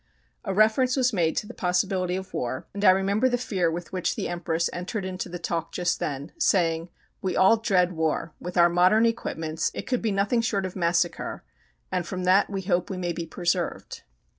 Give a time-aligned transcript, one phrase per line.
[0.43, 3.93] A reference was made to the possibility of war, and I remember the fear with
[3.93, 6.89] which the Empress entered into the talk just then, saying
[7.21, 8.33] "We all dread war.
[8.39, 11.43] With our modern equipments it could be nothing short of massacre,
[11.91, 14.01] and from that we hope we may be preserved."